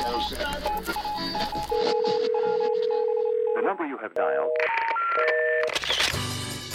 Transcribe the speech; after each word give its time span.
The 0.00 0.16
number 3.62 3.84
you 3.86 3.98
have 3.98 4.14
dialed. 4.14 4.50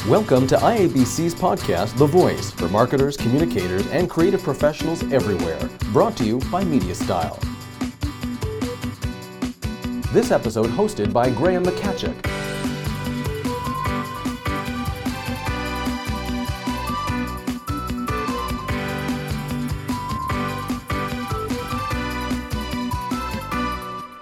Welcome 0.08 0.46
to 0.46 0.58
IABC's 0.58 1.34
podcast, 1.34 1.98
The 1.98 2.06
Voice, 2.06 2.52
for 2.52 2.70
marketers, 2.70 3.18
communicators, 3.18 3.88
and 3.88 4.08
creative 4.12 4.44
professionals 4.44 5.02
everywhere. 5.12 5.58
Brought 5.92 6.16
to 6.18 6.24
you 6.24 6.38
by 6.52 6.64
MediaStyle. 6.64 7.42
This 10.14 10.30
episode 10.30 10.68
hosted 10.68 11.12
by 11.12 11.32
Graham 11.32 11.64
Machacek. 11.66 12.35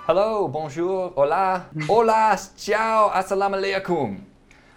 Hello, 0.06 0.50
bonjour, 0.50 1.14
hola, 1.16 1.66
hola, 1.88 2.38
ciao, 2.58 3.10
assalamu 3.10 3.56
alaikum. 3.56 4.20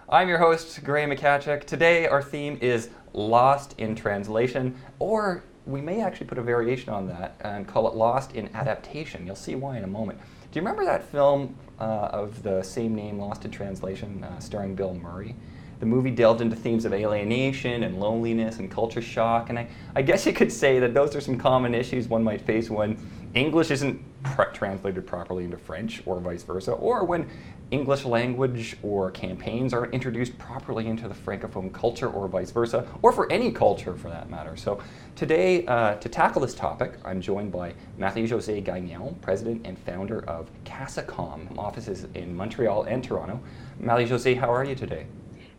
I'm 0.08 0.28
your 0.28 0.38
host, 0.38 0.84
Graham 0.84 1.10
Machacek. 1.10 1.64
Today, 1.64 2.06
our 2.06 2.22
theme 2.22 2.56
is 2.60 2.90
Lost 3.12 3.74
in 3.76 3.96
Translation, 3.96 4.76
or 5.00 5.42
we 5.66 5.80
may 5.80 6.00
actually 6.00 6.28
put 6.28 6.38
a 6.38 6.42
variation 6.42 6.90
on 6.90 7.08
that 7.08 7.34
and 7.40 7.66
call 7.66 7.88
it 7.88 7.96
Lost 7.96 8.36
in 8.36 8.48
Adaptation. 8.54 9.26
You'll 9.26 9.34
see 9.34 9.56
why 9.56 9.76
in 9.76 9.82
a 9.82 9.88
moment. 9.88 10.20
Do 10.20 10.60
you 10.60 10.60
remember 10.60 10.84
that 10.84 11.02
film 11.02 11.56
uh, 11.80 11.82
of 12.12 12.44
the 12.44 12.62
same 12.62 12.94
name, 12.94 13.18
Lost 13.18 13.44
in 13.44 13.50
Translation, 13.50 14.22
uh, 14.22 14.38
starring 14.38 14.76
Bill 14.76 14.94
Murray? 14.94 15.34
The 15.80 15.86
movie 15.86 16.12
delved 16.12 16.40
into 16.40 16.54
themes 16.54 16.84
of 16.84 16.94
alienation 16.94 17.82
and 17.82 17.98
loneliness 17.98 18.60
and 18.60 18.70
culture 18.70 19.02
shock, 19.02 19.50
and 19.50 19.58
I, 19.58 19.66
I 19.96 20.02
guess 20.02 20.24
you 20.24 20.32
could 20.32 20.52
say 20.52 20.78
that 20.78 20.94
those 20.94 21.16
are 21.16 21.20
some 21.20 21.36
common 21.36 21.74
issues 21.74 22.06
one 22.06 22.22
might 22.22 22.42
face 22.42 22.70
when 22.70 22.96
English 23.36 23.70
isn't 23.70 24.02
pr- 24.22 24.44
translated 24.54 25.06
properly 25.06 25.44
into 25.44 25.58
French 25.58 26.02
or 26.06 26.18
vice 26.20 26.42
versa, 26.42 26.72
or 26.72 27.04
when 27.04 27.28
English 27.70 28.06
language 28.06 28.78
or 28.82 29.10
campaigns 29.10 29.74
aren't 29.74 29.92
introduced 29.92 30.38
properly 30.38 30.86
into 30.86 31.06
the 31.06 31.14
Francophone 31.14 31.70
culture 31.70 32.08
or 32.08 32.28
vice 32.28 32.50
versa, 32.50 32.88
or 33.02 33.12
for 33.12 33.30
any 33.30 33.52
culture 33.52 33.94
for 33.94 34.08
that 34.08 34.30
matter. 34.30 34.56
So 34.56 34.82
today, 35.16 35.66
uh, 35.66 35.96
to 35.96 36.08
tackle 36.08 36.40
this 36.40 36.54
topic, 36.54 36.94
I'm 37.04 37.20
joined 37.20 37.52
by 37.52 37.74
Marie-Josée 37.98 38.64
Gagnon, 38.64 39.16
president 39.20 39.66
and 39.66 39.78
founder 39.78 40.24
of 40.26 40.48
CASACOM, 40.64 41.58
offices 41.58 42.06
in 42.14 42.34
Montreal 42.34 42.84
and 42.84 43.04
Toronto. 43.04 43.38
Marie-Josée, 43.80 44.38
how 44.38 44.50
are 44.50 44.64
you 44.64 44.74
today? 44.74 45.06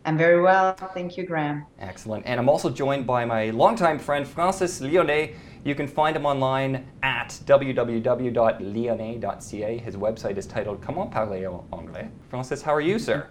I'm 0.04 0.16
very 0.16 0.40
well, 0.40 0.74
thank 0.94 1.16
you, 1.16 1.26
Graham. 1.26 1.66
Excellent. 1.78 2.24
And 2.26 2.40
I'm 2.40 2.48
also 2.48 2.70
joined 2.70 3.06
by 3.06 3.24
my 3.24 3.50
longtime 3.50 3.98
friend, 3.98 4.26
Francis 4.26 4.80
Lionnet. 4.80 5.34
You 5.68 5.74
can 5.74 5.86
find 5.86 6.16
him 6.16 6.24
online 6.24 6.86
at 7.02 7.38
www.lionnet.ca. 7.44 9.76
His 9.76 9.96
website 9.96 10.38
is 10.38 10.46
titled 10.46 10.80
Comment 10.80 11.10
parler 11.10 11.46
en 11.46 11.60
anglais. 11.78 12.08
Francis, 12.30 12.62
how 12.62 12.74
are 12.74 12.80
you, 12.80 12.98
sir? 12.98 13.28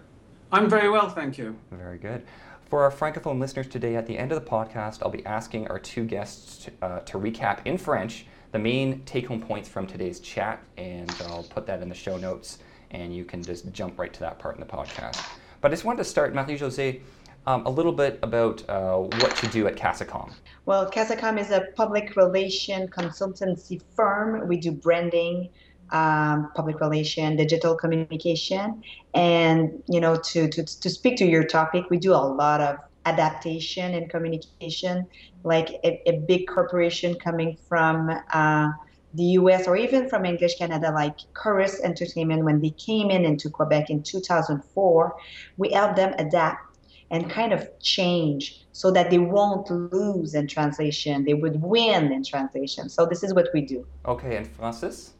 I'm 0.51 0.69
very 0.69 0.87
well, 0.87 1.09
thank 1.09 1.39
you. 1.39 1.55
Very 1.71 1.97
good. 1.97 2.21
For 2.65 2.83
our 2.83 2.91
Francophone 2.91 3.39
listeners 3.39 3.67
today, 3.67 3.95
at 3.95 4.05
the 4.05 4.15
end 4.15 4.31
of 4.31 4.39
the 4.39 4.47
podcast, 4.47 5.01
I'll 5.01 5.09
be 5.09 5.25
asking 5.25 5.67
our 5.69 5.79
two 5.79 6.05
guests 6.05 6.65
to, 6.65 6.71
uh, 6.85 6.99
to 6.99 7.17
recap 7.17 7.65
in 7.65 7.75
French 7.75 8.27
the 8.51 8.59
main 8.59 9.01
take 9.05 9.25
home 9.25 9.41
points 9.41 9.67
from 9.67 9.87
today's 9.87 10.19
chat, 10.19 10.61
and 10.77 11.11
I'll 11.29 11.41
put 11.41 11.65
that 11.65 11.81
in 11.81 11.89
the 11.89 11.95
show 11.95 12.17
notes, 12.17 12.59
and 12.91 13.15
you 13.15 13.25
can 13.25 13.41
just 13.41 13.71
jump 13.71 13.97
right 13.97 14.13
to 14.13 14.19
that 14.19 14.37
part 14.37 14.53
in 14.53 14.59
the 14.59 14.67
podcast. 14.67 15.27
But 15.59 15.71
I 15.71 15.73
just 15.73 15.85
wanted 15.85 15.97
to 15.97 16.03
start, 16.03 16.35
Marie-Josée, 16.35 17.01
um, 17.47 17.65
a 17.65 17.69
little 17.69 17.93
bit 17.93 18.19
about 18.21 18.61
uh, 18.69 18.97
what 18.97 19.41
you 19.41 19.49
do 19.49 19.67
at 19.67 19.77
CASACOM. 19.77 20.33
Well, 20.65 20.91
CASACOM 20.91 21.39
is 21.39 21.49
a 21.49 21.67
public 21.75 22.15
relation 22.17 22.89
consultancy 22.89 23.81
firm. 23.95 24.47
We 24.47 24.57
do 24.57 24.71
branding, 24.71 25.49
um, 25.91 26.51
public 26.55 26.81
relation, 26.81 27.37
digital 27.37 27.73
communication, 27.73 28.83
and 29.13 29.81
you 29.87 30.01
know, 30.01 30.17
to, 30.17 30.49
to 30.49 30.63
to 30.63 30.89
speak 30.89 31.15
to 31.17 31.25
your 31.25 31.45
topic, 31.45 31.89
we 31.89 31.97
do 31.97 32.11
a 32.11 32.25
lot 32.43 32.59
of 32.59 32.75
adaptation 33.05 33.93
and 33.93 34.09
communication. 34.09 35.07
Like 35.43 35.69
a, 35.85 36.01
a 36.09 36.19
big 36.27 36.47
corporation 36.47 37.15
coming 37.15 37.57
from 37.69 38.09
uh, 38.33 38.71
the 39.13 39.23
US 39.39 39.67
or 39.67 39.77
even 39.77 40.09
from 40.09 40.25
English 40.25 40.57
Canada, 40.57 40.91
like 40.91 41.15
Corus 41.33 41.81
Entertainment, 41.81 42.43
when 42.43 42.59
they 42.59 42.71
came 42.71 43.09
in 43.09 43.23
into 43.23 43.49
Quebec 43.49 43.89
in 43.89 44.03
2004, 44.03 45.15
we 45.55 45.71
helped 45.71 45.95
them 45.95 46.13
adapt 46.17 46.66
and 47.09 47.29
kind 47.29 47.53
of 47.53 47.67
change 47.79 48.65
so 48.71 48.91
that 48.91 49.09
they 49.09 49.17
won't 49.17 49.69
lose 49.69 50.35
in 50.35 50.47
translation. 50.47 51.23
They 51.23 51.33
would 51.33 51.61
win 51.61 52.11
in 52.11 52.23
translation. 52.23 52.89
So 52.89 53.05
this 53.05 53.23
is 53.23 53.33
what 53.33 53.47
we 53.53 53.61
do. 53.61 53.85
Okay, 54.05 54.35
and 54.37 54.47
Francis? 54.47 55.13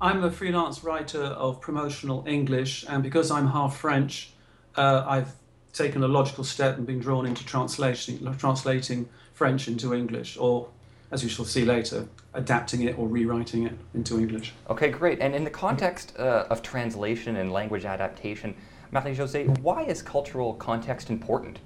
I'm 0.00 0.24
a 0.24 0.30
freelance 0.30 0.84
writer 0.84 1.22
of 1.22 1.60
promotional 1.60 2.24
English, 2.26 2.84
and 2.88 3.02
because 3.02 3.30
I'm 3.30 3.48
half 3.48 3.78
French, 3.78 4.30
uh, 4.76 5.04
I've 5.06 5.32
taken 5.72 6.02
a 6.02 6.08
logical 6.08 6.44
step 6.44 6.76
and 6.76 6.86
been 6.86 6.98
drawn 6.98 7.26
into 7.26 7.44
translating, 7.44 8.34
translating 8.36 9.08
French 9.32 9.68
into 9.68 9.94
English, 9.94 10.36
or 10.36 10.68
as 11.10 11.22
you 11.22 11.28
shall 11.28 11.44
see 11.44 11.64
later, 11.64 12.08
adapting 12.34 12.82
it 12.82 12.98
or 12.98 13.08
rewriting 13.08 13.66
it 13.66 13.72
into 13.94 14.18
English. 14.18 14.52
Okay, 14.68 14.90
great. 14.90 15.20
And 15.20 15.34
in 15.34 15.44
the 15.44 15.50
context 15.50 16.14
uh, 16.18 16.46
of 16.50 16.62
translation 16.62 17.36
and 17.36 17.52
language 17.52 17.84
adaptation, 17.84 18.54
Marie-Josée, 18.96 19.46
why 19.58 19.82
is 19.82 20.00
cultural 20.00 20.54
context 20.54 21.10
important? 21.10 21.58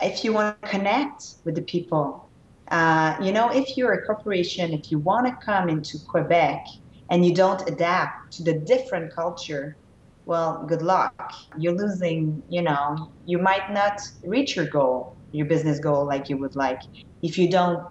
If 0.00 0.24
you 0.24 0.32
want 0.32 0.60
to 0.62 0.68
connect 0.68 1.34
with 1.44 1.54
the 1.54 1.60
people, 1.60 2.30
uh, 2.70 3.14
you 3.20 3.30
know, 3.30 3.50
if 3.50 3.76
you're 3.76 3.92
a 3.92 4.06
corporation, 4.06 4.72
if 4.72 4.90
you 4.90 4.98
want 4.98 5.26
to 5.26 5.36
come 5.44 5.68
into 5.68 5.98
Quebec 5.98 6.64
and 7.10 7.26
you 7.26 7.34
don't 7.34 7.60
adapt 7.68 8.32
to 8.36 8.42
the 8.42 8.54
different 8.54 9.14
culture, 9.14 9.76
well, 10.24 10.64
good 10.66 10.80
luck. 10.80 11.34
You're 11.58 11.74
losing, 11.74 12.42
you 12.48 12.62
know, 12.62 13.12
you 13.26 13.36
might 13.36 13.70
not 13.70 14.00
reach 14.24 14.56
your 14.56 14.66
goal, 14.66 15.14
your 15.32 15.44
business 15.44 15.80
goal 15.80 16.06
like 16.06 16.30
you 16.30 16.38
would 16.38 16.56
like 16.56 16.80
if 17.20 17.36
you 17.36 17.50
don't 17.50 17.86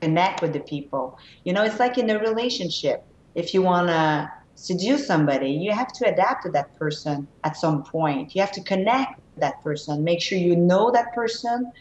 connect 0.00 0.40
with 0.40 0.54
the 0.54 0.60
people. 0.60 1.18
You 1.44 1.52
know, 1.52 1.62
it's 1.62 1.78
like 1.78 1.98
in 1.98 2.08
a 2.08 2.18
relationship. 2.18 3.04
If 3.34 3.52
you 3.52 3.60
want 3.60 3.88
to 3.88 4.30
seduce 4.60 5.06
somebody, 5.06 5.50
you 5.50 5.72
have 5.72 5.90
to 5.90 6.06
adapt 6.06 6.44
to 6.44 6.50
that 6.50 6.78
person 6.78 7.26
at 7.44 7.56
some 7.56 7.82
point. 7.82 8.34
You 8.34 8.42
have 8.42 8.52
to 8.52 8.62
connect 8.62 9.18
that 9.38 9.54
person, 9.62 10.04
make 10.04 10.20
sure 10.20 10.36
you 10.36 10.54
know 10.54 10.90
that 10.90 11.14
person, 11.14 11.72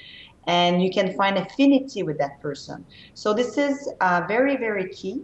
and 0.48 0.82
you 0.82 0.90
can 0.90 1.14
find 1.18 1.38
affinity 1.38 2.04
with 2.04 2.18
that 2.20 2.40
person. 2.42 2.86
So 3.16 3.34
this 3.34 3.58
is 3.58 3.92
uh, 4.00 4.22
very, 4.30 4.56
very 4.56 4.88
key. 4.90 5.22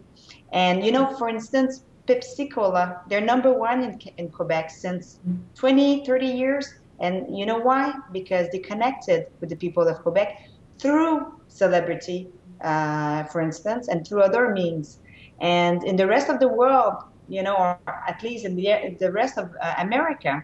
And 0.52 0.86
you 0.86 0.92
know, 0.92 1.16
for 1.16 1.30
instance, 1.30 1.86
Pepsi 2.08 2.52
Cola, 2.52 3.02
they're 3.08 3.22
number 3.22 3.54
one 3.54 3.84
in, 3.84 4.00
in 4.18 4.30
Quebec 4.30 4.70
since 4.70 5.20
20, 5.56 6.06
30 6.06 6.28
years. 6.28 6.68
And 7.00 7.38
you 7.38 7.46
know 7.46 7.60
why? 7.60 7.94
Because 8.12 8.50
they 8.52 8.60
connected 8.60 9.28
with 9.40 9.50
the 9.50 9.56
people 9.56 9.88
of 9.88 9.98
Quebec 10.00 10.36
through 10.78 11.40
celebrity, 11.48 12.28
uh, 12.62 13.24
for 13.26 13.40
instance, 13.40 13.88
and 13.88 14.06
through 14.06 14.24
other 14.24 14.52
means. 14.52 15.00
And 15.40 15.84
in 15.86 15.96
the 15.96 16.08
rest 16.08 16.30
of 16.30 16.40
the 16.40 16.48
world, 16.48 16.96
you 17.28 17.44
know, 17.44 17.56
or 17.56 17.80
at 17.88 18.22
least 18.24 18.46
in 18.46 18.56
the, 18.56 18.96
the 19.00 19.12
rest 19.12 19.38
of 19.38 19.52
uh, 19.62 19.76
America, 19.78 20.44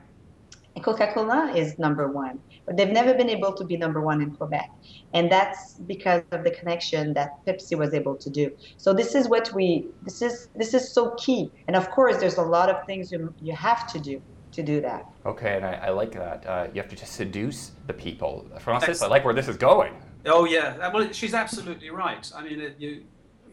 Coca-Cola 0.82 1.54
is 1.56 1.78
number 1.78 2.08
one, 2.08 2.40
but 2.66 2.78
they've 2.78 2.90
never 2.90 3.14
been 3.14 3.30
able 3.30 3.54
to 3.54 3.64
be 3.66 3.76
number 3.78 4.02
one 4.02 4.22
in 4.22 4.32
Quebec, 4.32 4.70
and 5.14 5.32
that's 5.32 5.76
because 5.86 6.24
of 6.32 6.44
the 6.44 6.52
connection 6.52 7.14
that 7.14 7.46
Pepsi 7.46 7.78
was 7.78 7.94
able 7.94 8.16
to 8.16 8.30
do. 8.30 8.52
So 8.78 8.94
this 8.94 9.14
is 9.14 9.28
what 9.28 9.54
we 9.54 9.88
this 10.04 10.22
is 10.22 10.48
this 10.56 10.74
is 10.74 10.92
so 10.92 11.12
key, 11.18 11.52
and 11.68 11.76
of 11.76 11.92
course, 11.92 12.18
there's 12.18 12.38
a 12.38 12.44
lot 12.44 12.70
of 12.70 12.86
things 12.86 13.12
you, 13.12 13.34
you 13.42 13.54
have 13.54 13.92
to 13.92 14.00
do 14.00 14.22
to 14.54 14.64
do 14.64 14.82
that. 14.82 15.06
Okay, 15.26 15.56
and 15.58 15.66
I, 15.66 15.74
I 15.74 15.90
like 15.90 16.14
that. 16.14 16.46
Uh, 16.46 16.68
you 16.74 16.82
have 16.82 16.90
to 16.90 16.96
just 16.96 17.14
seduce 17.14 17.72
the 17.88 17.94
people. 17.94 18.50
Francis, 18.60 19.02
I 19.02 19.08
like 19.08 19.24
where 19.26 19.34
this 19.34 19.48
is 19.48 19.58
going. 19.58 19.94
Oh 20.26 20.46
yeah, 20.46 20.90
well, 20.94 21.12
she's 21.12 21.34
absolutely 21.34 21.90
right. 21.90 22.32
I 22.36 22.44
mean, 22.44 22.62
it, 22.62 22.76
you 22.80 23.04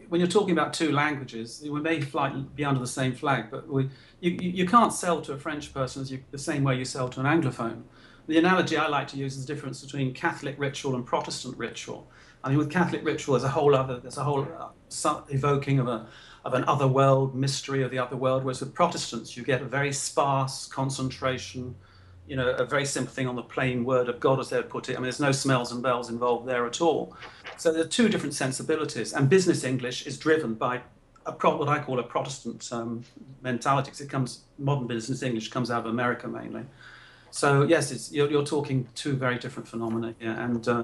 when 0.09 0.19
you're 0.19 0.27
talking 0.27 0.51
about 0.51 0.73
two 0.73 0.91
languages, 0.91 1.63
we 1.63 1.79
may 1.79 2.01
fly, 2.01 2.29
be 2.55 2.65
under 2.65 2.79
the 2.79 2.87
same 2.87 3.13
flag, 3.13 3.45
but 3.51 3.67
we, 3.67 3.89
you, 4.19 4.31
you 4.41 4.67
can't 4.67 4.91
sell 4.91 5.21
to 5.21 5.33
a 5.33 5.37
French 5.37 5.73
person 5.73 6.05
you, 6.07 6.23
the 6.31 6.37
same 6.37 6.63
way 6.63 6.77
you 6.77 6.85
sell 6.85 7.07
to 7.09 7.19
an 7.19 7.25
Anglophone. 7.25 7.83
The 8.27 8.37
analogy 8.37 8.75
I 8.75 8.87
like 8.87 9.07
to 9.09 9.17
use 9.17 9.37
is 9.37 9.45
the 9.45 9.53
difference 9.53 9.83
between 9.83 10.13
Catholic 10.13 10.55
ritual 10.57 10.95
and 10.95 11.05
Protestant 11.05 11.57
ritual. 11.57 12.09
I 12.43 12.49
mean, 12.49 12.57
with 12.57 12.71
Catholic 12.71 13.05
ritual, 13.05 13.33
there's 13.33 13.43
a 13.43 13.49
whole 13.49 13.75
other, 13.75 13.99
there's 13.99 14.17
a 14.17 14.23
whole 14.23 14.47
uh, 14.59 15.21
evoking 15.29 15.79
of 15.79 15.87
a 15.87 16.07
of 16.45 16.53
an 16.53 16.63
other 16.65 16.87
world, 16.87 17.35
mystery 17.35 17.83
of 17.83 17.91
the 17.91 17.99
other 17.99 18.15
world. 18.15 18.43
Whereas 18.43 18.61
with 18.61 18.73
Protestants, 18.73 19.35
you 19.35 19.43
get 19.43 19.61
a 19.61 19.65
very 19.65 19.91
sparse 19.91 20.67
concentration, 20.67 21.75
you 22.29 22.35
know, 22.35 22.51
a 22.51 22.63
very 22.63 22.85
simple 22.85 23.11
thing 23.11 23.27
on 23.27 23.35
the 23.35 23.41
plain 23.41 23.83
word 23.83 24.07
of 24.07 24.19
God, 24.19 24.39
as 24.39 24.49
they 24.49 24.57
would 24.57 24.69
put 24.69 24.87
it. 24.87 24.93
I 24.93 24.95
mean, 24.97 25.03
there's 25.03 25.19
no 25.19 25.31
smells 25.31 25.71
and 25.71 25.81
bells 25.81 26.09
involved 26.09 26.47
there 26.47 26.67
at 26.67 26.79
all. 26.79 27.17
So 27.57 27.73
there 27.73 27.81
are 27.81 27.87
two 27.87 28.07
different 28.07 28.35
sensibilities, 28.35 29.13
and 29.13 29.27
business 29.27 29.63
English 29.63 30.05
is 30.05 30.17
driven 30.17 30.53
by 30.53 30.81
a 31.25 31.31
pro- 31.31 31.57
what 31.57 31.67
I 31.67 31.79
call 31.79 31.97
a 31.99 32.03
Protestant 32.03 32.69
um, 32.71 33.03
mentality. 33.41 33.91
It 34.03 34.09
comes 34.09 34.43
modern 34.59 34.87
business 34.87 35.23
English 35.23 35.49
comes 35.49 35.71
out 35.71 35.85
of 35.85 35.91
America 35.91 36.27
mainly. 36.27 36.65
So 37.31 37.63
yes, 37.63 38.11
you're, 38.11 38.29
you're 38.29 38.45
talking 38.45 38.87
two 38.93 39.13
very 39.13 39.39
different 39.39 39.67
phenomena 39.67 40.13
here, 40.19 40.31
and 40.31 40.67
uh, 40.67 40.83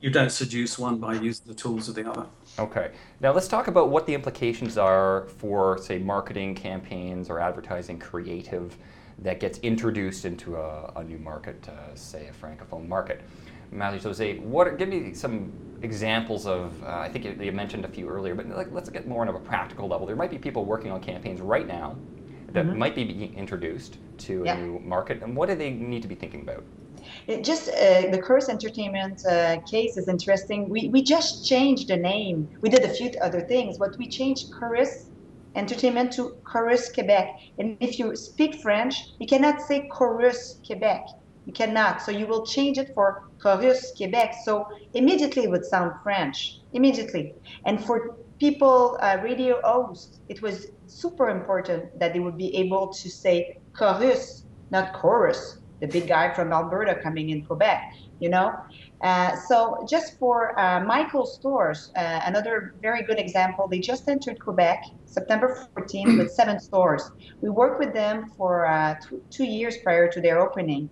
you 0.00 0.10
don't 0.10 0.32
seduce 0.32 0.78
one 0.78 0.98
by 0.98 1.14
using 1.14 1.46
the 1.46 1.54
tools 1.54 1.88
of 1.88 1.96
the 1.96 2.08
other. 2.10 2.26
Okay. 2.58 2.92
Now 3.20 3.32
let's 3.32 3.48
talk 3.48 3.68
about 3.68 3.90
what 3.90 4.06
the 4.06 4.14
implications 4.14 4.78
are 4.78 5.26
for, 5.38 5.78
say, 5.78 5.98
marketing 5.98 6.54
campaigns 6.54 7.28
or 7.28 7.40
advertising 7.40 7.98
creative 7.98 8.76
that 9.22 9.40
gets 9.40 9.58
introduced 9.58 10.24
into 10.24 10.56
a, 10.56 10.92
a 10.96 11.04
new 11.04 11.18
market, 11.18 11.68
uh, 11.68 11.94
say 11.94 12.28
a 12.28 12.32
francophone 12.32 12.86
market. 12.86 13.22
Marie-Josée, 13.70 14.40
what 14.40 14.78
give 14.78 14.88
me 14.88 15.12
some 15.12 15.52
examples 15.82 16.46
of? 16.46 16.82
Uh, 16.82 16.98
I 16.98 17.08
think 17.08 17.24
you, 17.24 17.36
you, 17.40 17.52
mentioned 17.52 17.84
a 17.84 17.88
few 17.88 18.08
earlier, 18.08 18.34
but 18.34 18.48
like, 18.48 18.72
let's 18.72 18.88
get 18.88 19.06
more 19.06 19.22
on 19.22 19.28
a 19.28 19.38
practical 19.40 19.88
level. 19.88 20.06
There 20.06 20.16
might 20.16 20.30
be 20.30 20.38
people 20.38 20.64
working 20.64 20.90
on 20.90 21.00
campaigns 21.00 21.40
right 21.40 21.66
now 21.66 21.96
that 22.52 22.64
mm-hmm. 22.64 22.78
might 22.78 22.94
be 22.94 23.04
being 23.04 23.34
introduced 23.34 23.98
to 24.18 24.44
a 24.44 24.56
new 24.56 24.78
market, 24.80 25.22
and 25.22 25.36
what 25.36 25.48
do 25.48 25.54
they 25.54 25.70
need 25.70 26.02
to 26.02 26.08
be 26.08 26.14
thinking 26.14 26.42
about? 26.42 26.64
It 27.26 27.44
just 27.44 27.68
uh, 27.68 28.10
the 28.10 28.20
Corus 28.22 28.48
Entertainment 28.48 29.24
uh, 29.26 29.60
case 29.60 29.96
is 29.96 30.08
interesting. 30.08 30.68
We, 30.68 30.88
we 30.88 31.02
just 31.02 31.46
changed 31.46 31.88
the 31.88 31.96
name. 31.96 32.48
We 32.60 32.70
did 32.70 32.84
a 32.84 32.88
few 32.88 33.12
other 33.20 33.40
things, 33.40 33.78
but 33.78 33.96
we 33.98 34.08
changed 34.08 34.50
Corus 34.52 35.07
Entertainment 35.58 36.12
to 36.12 36.36
Corus 36.44 36.90
Quebec. 36.92 37.28
And 37.58 37.76
if 37.80 37.98
you 37.98 38.14
speak 38.14 38.62
French, 38.62 38.94
you 39.18 39.26
cannot 39.26 39.60
say 39.60 39.88
Corus 39.88 40.60
Quebec. 40.64 41.08
You 41.46 41.52
cannot. 41.52 42.00
So 42.00 42.12
you 42.12 42.26
will 42.26 42.46
change 42.46 42.78
it 42.78 42.92
for 42.94 43.28
Corus 43.42 43.92
Quebec. 43.96 44.36
So 44.44 44.68
immediately 44.94 45.44
it 45.44 45.50
would 45.50 45.64
sound 45.64 45.92
French. 46.04 46.60
Immediately. 46.72 47.34
And 47.66 47.84
for 47.84 48.16
people, 48.38 48.98
uh, 49.02 49.18
radio 49.22 49.60
hosts, 49.64 50.20
it 50.28 50.40
was 50.42 50.68
super 50.86 51.28
important 51.28 51.98
that 51.98 52.12
they 52.12 52.20
would 52.20 52.38
be 52.38 52.54
able 52.56 52.92
to 52.92 53.10
say 53.10 53.58
Corus, 53.74 54.44
not 54.70 54.92
Corus 54.92 55.58
the 55.80 55.86
big 55.86 56.08
guy 56.08 56.32
from 56.34 56.52
Alberta 56.52 56.96
coming 57.02 57.30
in 57.30 57.44
Quebec, 57.44 57.94
you 58.20 58.28
know. 58.28 58.54
Uh, 59.00 59.36
so 59.36 59.84
just 59.88 60.18
for 60.18 60.58
uh, 60.58 60.80
Michaels 60.80 61.34
stores, 61.34 61.92
uh, 61.96 62.20
another 62.24 62.74
very 62.82 63.02
good 63.02 63.18
example, 63.18 63.68
they 63.68 63.78
just 63.78 64.08
entered 64.08 64.40
Quebec 64.40 64.84
September 65.04 65.68
14 65.74 66.18
with 66.18 66.32
seven 66.32 66.58
stores. 66.58 67.10
We 67.40 67.48
worked 67.48 67.78
with 67.78 67.94
them 67.94 68.32
for 68.36 68.66
uh, 68.66 68.96
two, 69.00 69.22
two 69.30 69.44
years 69.44 69.76
prior 69.78 70.10
to 70.10 70.20
their 70.20 70.40
opening. 70.40 70.90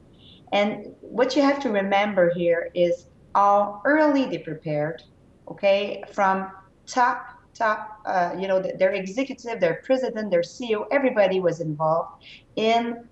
And 0.53 0.95
what 1.01 1.35
you 1.35 1.43
have 1.43 1.61
to 1.61 1.71
remember 1.71 2.33
here 2.35 2.71
is 2.75 3.09
how 3.35 3.83
early 3.85 4.27
they 4.27 4.39
prepared, 4.39 5.03
okay, 5.49 6.05
from 6.13 6.53
top 6.87 7.37
top, 7.57 8.01
uh, 8.05 8.37
you 8.39 8.47
know, 8.47 8.61
their 8.61 8.93
executive, 8.93 9.61
their 9.61 9.81
president, 9.83 10.31
their 10.31 10.43
CEO, 10.43 10.87
everybody 10.91 11.41
was 11.41 11.61
involved 11.61 12.23
in 12.57 13.09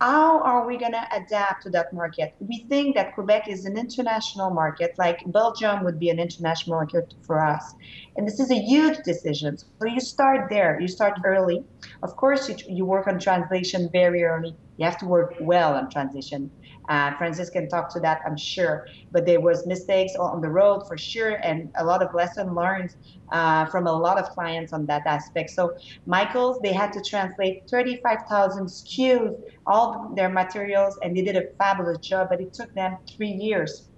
how 0.00 0.40
are 0.42 0.66
we 0.66 0.76
going 0.76 0.92
to 0.92 1.04
adapt 1.12 1.64
to 1.64 1.70
that 1.70 1.92
market? 1.92 2.34
We 2.38 2.66
think 2.68 2.94
that 2.94 3.14
Quebec 3.14 3.48
is 3.48 3.64
an 3.64 3.76
international 3.76 4.50
market, 4.50 4.92
like 4.96 5.18
Belgium 5.26 5.84
would 5.84 5.98
be 5.98 6.08
an 6.10 6.20
international 6.20 6.76
market 6.76 7.14
for 7.26 7.44
us. 7.44 7.74
And 8.16 8.26
this 8.26 8.38
is 8.38 8.50
a 8.50 8.58
huge 8.58 8.98
decision. 9.04 9.58
So 9.58 9.86
you 9.86 10.00
start 10.00 10.50
there, 10.50 10.80
you 10.80 10.88
start 10.88 11.14
early. 11.24 11.64
Of 12.02 12.16
course, 12.16 12.48
you, 12.48 12.56
you 12.68 12.84
work 12.84 13.08
on 13.08 13.18
translation 13.18 13.88
very 13.92 14.22
early. 14.22 14.54
You 14.76 14.84
have 14.84 14.98
to 14.98 15.06
work 15.06 15.34
well 15.40 15.74
on 15.74 15.90
transition. 15.90 16.50
Uh, 16.88 17.14
Francis 17.16 17.50
can 17.50 17.68
talk 17.68 17.92
to 17.92 18.00
that, 18.00 18.20
I'm 18.26 18.36
sure. 18.36 18.86
But 19.12 19.26
there 19.26 19.40
was 19.40 19.66
mistakes 19.66 20.14
on 20.16 20.40
the 20.40 20.48
road 20.48 20.86
for 20.88 20.96
sure, 20.96 21.36
and 21.42 21.70
a 21.76 21.84
lot 21.84 22.02
of 22.02 22.14
lesson 22.14 22.54
learned 22.54 22.96
uh, 23.30 23.66
from 23.66 23.86
a 23.86 23.92
lot 23.92 24.18
of 24.18 24.30
clients 24.30 24.72
on 24.72 24.86
that 24.86 25.06
aspect. 25.06 25.50
So 25.50 25.76
Michaels, 26.06 26.58
they 26.62 26.72
had 26.72 26.92
to 26.94 27.02
translate 27.02 27.68
35,000 27.68 28.66
SKUs, 28.66 29.38
all 29.66 30.12
their 30.16 30.30
materials, 30.30 30.98
and 31.02 31.16
they 31.16 31.22
did 31.22 31.36
a 31.36 31.48
fabulous 31.58 31.98
job. 31.98 32.28
But 32.30 32.40
it 32.40 32.52
took 32.54 32.72
them 32.74 32.96
three 33.08 33.32
years. 33.32 33.88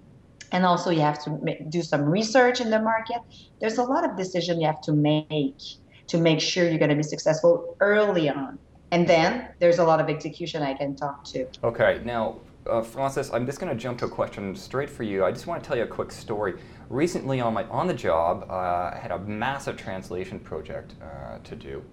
And 0.51 0.65
also, 0.65 0.89
you 0.89 0.99
have 0.99 1.23
to 1.23 1.63
do 1.69 1.81
some 1.81 2.03
research 2.03 2.59
in 2.59 2.69
the 2.69 2.81
market. 2.81 3.21
There's 3.61 3.77
a 3.77 3.83
lot 3.83 4.03
of 4.03 4.17
decision 4.17 4.59
you 4.59 4.67
have 4.67 4.81
to 4.81 4.91
make 4.91 5.61
to 6.07 6.17
make 6.17 6.41
sure 6.41 6.67
you're 6.67 6.77
going 6.77 6.89
to 6.89 6.95
be 6.95 7.03
successful 7.03 7.77
early 7.79 8.29
on. 8.29 8.59
And 8.91 9.07
then 9.07 9.47
there's 9.59 9.79
a 9.79 9.85
lot 9.85 10.01
of 10.01 10.09
execution 10.09 10.61
I 10.61 10.73
can 10.73 10.93
talk 10.93 11.23
to. 11.25 11.47
Okay, 11.63 12.01
now 12.03 12.35
uh, 12.69 12.81
Francis, 12.81 13.31
I'm 13.33 13.45
just 13.45 13.59
going 13.59 13.75
to 13.75 13.81
jump 13.81 13.99
to 13.99 14.05
a 14.05 14.09
question 14.09 14.55
straight 14.55 14.89
for 14.89 15.03
you. 15.03 15.25
I 15.25 15.31
just 15.31 15.47
want 15.47 15.63
to 15.63 15.67
tell 15.67 15.77
you 15.77 15.83
a 15.83 15.87
quick 15.87 16.11
story. 16.11 16.55
Recently, 16.89 17.39
on 17.39 17.53
my 17.53 17.63
on 17.65 17.87
the 17.87 17.93
job, 17.93 18.45
uh, 18.49 18.53
I 18.93 18.99
had 19.01 19.11
a 19.11 19.19
massive 19.19 19.77
translation 19.77 20.39
project 20.39 20.95
uh, 21.01 21.39
to 21.43 21.55
do, 21.55 21.83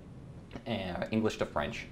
uh, 0.67 1.07
English 1.11 1.39
to 1.39 1.47
French. 1.47 1.87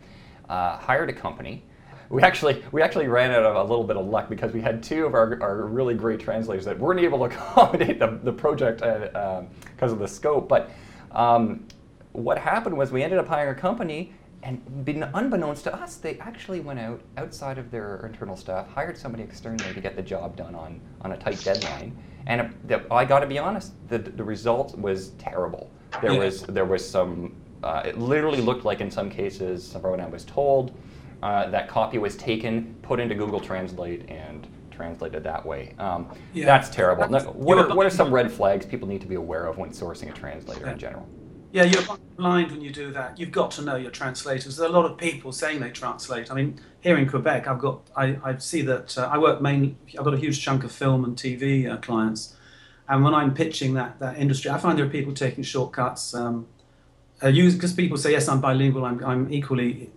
Uh, 0.48 0.76
hired 0.78 1.10
a 1.10 1.12
company. 1.12 1.64
We 2.08 2.22
actually 2.22 2.62
we 2.70 2.82
actually 2.82 3.08
ran 3.08 3.32
out 3.32 3.44
of 3.44 3.56
a 3.56 3.62
little 3.62 3.84
bit 3.84 3.96
of 3.96 4.06
luck 4.06 4.28
because 4.28 4.52
we 4.52 4.60
had 4.60 4.82
two 4.82 5.06
of 5.06 5.14
our, 5.14 5.42
our 5.42 5.66
really 5.66 5.94
great 5.94 6.20
translators 6.20 6.64
that 6.66 6.78
weren't 6.78 7.00
able 7.00 7.18
to 7.18 7.24
accommodate 7.34 7.98
the, 7.98 8.18
the 8.22 8.32
project 8.32 8.80
because 8.80 9.90
uh, 9.90 9.92
of 9.92 9.98
the 9.98 10.08
scope. 10.08 10.48
But 10.48 10.70
um, 11.12 11.66
what 12.12 12.38
happened 12.38 12.76
was 12.76 12.92
we 12.92 13.02
ended 13.02 13.18
up 13.18 13.26
hiring 13.26 13.56
a 13.56 13.60
company 13.60 14.12
and 14.42 14.62
unbeknownst 15.14 15.64
to 15.64 15.74
us, 15.74 15.96
they 15.96 16.18
actually 16.18 16.60
went 16.60 16.78
out 16.78 17.00
outside 17.16 17.58
of 17.58 17.70
their 17.70 18.06
internal 18.06 18.36
staff, 18.36 18.68
hired 18.68 18.96
somebody 18.96 19.24
externally 19.24 19.72
to 19.74 19.80
get 19.80 19.96
the 19.96 20.02
job 20.02 20.36
done 20.36 20.54
on, 20.54 20.80
on 21.00 21.12
a 21.12 21.16
tight 21.16 21.42
deadline. 21.42 21.96
And 22.26 22.54
the, 22.64 22.84
I 22.92 23.04
got 23.04 23.20
to 23.20 23.26
be 23.26 23.38
honest, 23.38 23.72
the, 23.88 23.98
the 23.98 24.24
result 24.24 24.76
was 24.78 25.10
terrible. 25.10 25.70
There 26.02 26.12
yeah. 26.12 26.18
was 26.18 26.42
there 26.42 26.64
was 26.64 26.88
some. 26.88 27.34
Uh, 27.62 27.82
it 27.84 27.98
literally 27.98 28.40
looked 28.40 28.64
like 28.64 28.80
in 28.80 28.90
some 28.90 29.10
cases, 29.10 29.72
from 29.72 30.00
I 30.00 30.06
was 30.06 30.24
told, 30.24 30.78
uh, 31.22 31.48
that 31.50 31.68
copy 31.68 31.98
was 31.98 32.16
taken, 32.16 32.76
put 32.82 33.00
into 33.00 33.14
Google 33.14 33.40
Translate, 33.40 34.08
and 34.10 34.46
translated 34.70 35.24
that 35.24 35.44
way. 35.44 35.74
Um, 35.78 36.08
yeah. 36.34 36.44
That's 36.44 36.68
terrible. 36.68 37.08
Now, 37.08 37.20
what, 37.32 37.58
are, 37.58 37.74
what 37.74 37.86
are 37.86 37.90
some 37.90 38.12
red 38.12 38.30
flags 38.30 38.66
people 38.66 38.86
need 38.86 39.00
to 39.00 39.06
be 39.06 39.14
aware 39.14 39.46
of 39.46 39.56
when 39.56 39.70
sourcing 39.70 40.10
a 40.10 40.12
translator 40.12 40.68
in 40.68 40.78
general? 40.78 41.08
Yeah, 41.56 41.64
you're 41.64 41.96
blind 42.18 42.50
when 42.50 42.60
you 42.60 42.70
do 42.70 42.92
that. 42.92 43.18
You've 43.18 43.32
got 43.32 43.50
to 43.52 43.62
know 43.62 43.76
your 43.76 43.90
translators. 43.90 44.58
There 44.58 44.66
are 44.66 44.68
a 44.68 44.72
lot 44.72 44.84
of 44.84 44.98
people 44.98 45.32
saying 45.32 45.60
they 45.60 45.70
translate. 45.70 46.30
I 46.30 46.34
mean, 46.34 46.60
here 46.82 46.98
in 46.98 47.08
Quebec, 47.08 47.48
I've 47.48 47.58
got 47.58 47.80
I, 47.96 48.18
I 48.22 48.36
see 48.36 48.60
that 48.60 48.98
uh, 48.98 49.08
I 49.10 49.16
work 49.16 49.40
mainly. 49.40 49.74
I've 49.98 50.04
got 50.04 50.12
a 50.12 50.18
huge 50.18 50.44
chunk 50.44 50.64
of 50.64 50.70
film 50.72 51.02
and 51.06 51.16
TV 51.16 51.66
uh, 51.66 51.78
clients, 51.78 52.36
and 52.90 53.02
when 53.02 53.14
I'm 53.14 53.32
pitching 53.32 53.72
that 53.72 53.98
that 54.00 54.18
industry, 54.18 54.50
I 54.50 54.58
find 54.58 54.76
there 54.76 54.84
are 54.84 54.90
people 54.90 55.14
taking 55.14 55.42
shortcuts. 55.42 56.14
Um, 56.14 56.46
uh, 57.22 57.30
because 57.30 57.72
people 57.72 57.96
say 57.96 58.12
yes, 58.12 58.28
I'm 58.28 58.42
bilingual. 58.42 58.84
I'm 58.84 59.02
I'm 59.02 59.32
equally 59.32 59.90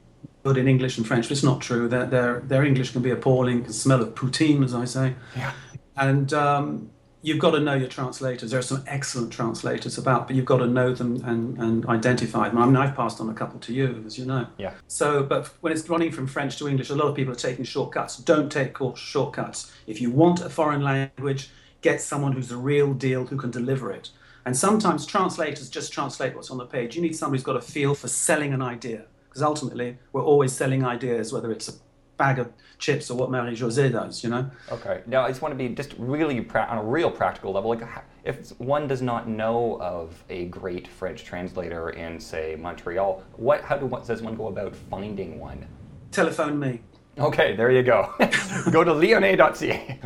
good 0.45 0.55
in 0.55 0.65
English 0.65 0.97
and 0.97 1.05
French, 1.05 1.25
but 1.25 1.31
it's 1.31 1.43
not 1.43 1.59
true. 1.59 1.89
Their 1.89 2.05
their 2.05 2.39
their 2.39 2.63
English 2.63 2.93
can 2.93 3.01
be 3.01 3.11
appalling. 3.11 3.65
Can 3.65 3.73
smell 3.73 4.01
of 4.01 4.15
poutine, 4.15 4.63
as 4.63 4.73
I 4.73 4.85
say. 4.85 5.13
Yeah. 5.35 5.51
And 5.97 6.31
um, 6.31 6.89
you've 7.21 7.39
got 7.39 7.51
to 7.51 7.59
know 7.59 7.73
your 7.73 7.87
translators. 7.87 8.51
There 8.51 8.59
are 8.59 8.63
some 8.63 8.83
excellent 8.87 9.31
translators 9.31 9.97
about, 9.97 10.27
but 10.27 10.35
you've 10.35 10.45
got 10.45 10.59
to 10.59 10.67
know 10.67 10.93
them 10.93 11.21
and, 11.25 11.57
and 11.57 11.85
identify 11.87 12.49
them. 12.49 12.57
I 12.57 12.65
mean, 12.65 12.75
I've 12.75 12.95
passed 12.95 13.19
on 13.19 13.29
a 13.29 13.33
couple 13.33 13.59
to 13.61 13.73
you, 13.73 14.03
as 14.05 14.17
you 14.17 14.25
know. 14.25 14.47
Yeah. 14.57 14.73
So, 14.87 15.23
but 15.23 15.47
when 15.61 15.73
it's 15.73 15.87
running 15.89 16.11
from 16.11 16.27
French 16.27 16.57
to 16.57 16.67
English, 16.67 16.89
a 16.89 16.95
lot 16.95 17.07
of 17.07 17.15
people 17.15 17.33
are 17.33 17.37
taking 17.37 17.65
shortcuts. 17.65 18.17
Don't 18.17 18.51
take 18.51 18.77
shortcuts. 18.95 19.71
If 19.87 19.99
you 20.01 20.11
want 20.11 20.41
a 20.41 20.49
foreign 20.49 20.81
language, 20.81 21.49
get 21.81 22.01
someone 22.01 22.31
who's 22.31 22.49
the 22.49 22.57
real 22.57 22.93
deal 22.93 23.25
who 23.25 23.37
can 23.37 23.51
deliver 23.51 23.91
it. 23.91 24.11
And 24.45 24.55
sometimes 24.55 25.05
translators 25.05 25.69
just 25.69 25.91
translate 25.91 26.35
what's 26.35 26.49
on 26.49 26.57
the 26.57 26.65
page. 26.65 26.95
You 26.95 27.01
need 27.01 27.15
somebody 27.15 27.39
who's 27.39 27.45
got 27.45 27.57
a 27.57 27.61
feel 27.61 27.95
for 27.95 28.07
selling 28.07 28.53
an 28.53 28.61
idea. 28.61 29.05
Because 29.27 29.43
ultimately, 29.43 29.97
we're 30.11 30.23
always 30.23 30.53
selling 30.53 30.83
ideas, 30.83 31.31
whether 31.31 31.51
it's 31.51 31.69
a 31.69 31.73
bag 32.19 32.37
of 32.37 32.51
chips 32.77 33.09
or 33.09 33.17
what 33.17 33.31
Marie-Josée 33.31 33.91
does, 33.91 34.23
you 34.23 34.29
know? 34.29 34.51
Okay. 34.71 35.01
Now, 35.07 35.23
I 35.23 35.29
just 35.29 35.41
want 35.41 35.53
to 35.53 35.57
be 35.57 35.73
just 35.73 35.95
really 35.97 36.41
pra- 36.41 36.67
on 36.69 36.77
a 36.77 36.83
real 36.83 37.09
practical 37.09 37.53
level. 37.53 37.71
Like, 37.71 37.81
if 38.23 38.49
one 38.59 38.87
does 38.87 39.01
not 39.01 39.27
know 39.27 39.81
of 39.81 40.23
a 40.29 40.45
great 40.45 40.87
French 40.87 41.23
translator 41.23 41.89
in, 41.89 42.19
say, 42.19 42.55
Montreal, 42.59 43.23
what, 43.37 43.63
how 43.63 43.77
do, 43.77 43.87
what, 43.87 44.05
does 44.05 44.21
one 44.21 44.35
go 44.35 44.49
about 44.49 44.75
finding 44.75 45.39
one? 45.39 45.65
Telephone 46.11 46.59
me. 46.59 46.81
Okay, 47.17 47.55
there 47.55 47.71
you 47.71 47.83
go. 47.83 48.13
go 48.71 48.83
to 48.83 48.91
lionnet.ca. 48.91 49.99